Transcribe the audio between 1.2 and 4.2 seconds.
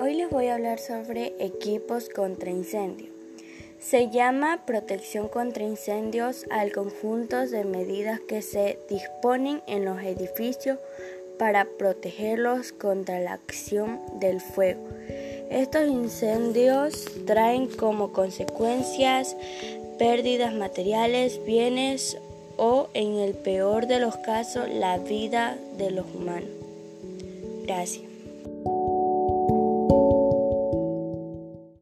equipos contra incendio. Se